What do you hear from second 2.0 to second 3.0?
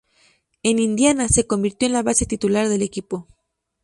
base titular del